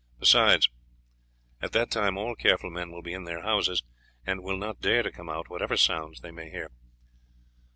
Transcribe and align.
Besides, 0.19 0.67
at 1.61 1.73
that 1.73 1.91
time 1.91 2.17
all 2.17 2.33
careful 2.33 2.71
men 2.71 2.89
will 2.89 3.03
be 3.03 3.13
in 3.13 3.25
their 3.25 3.43
houses, 3.43 3.83
and 4.25 4.41
will 4.41 4.57
not 4.57 4.81
dare 4.81 5.03
to 5.03 5.11
come 5.11 5.29
out 5.29 5.47
whatever 5.51 5.77
sounds 5.77 6.21
they 6.21 6.31
may 6.31 6.49
hear." 6.49 6.71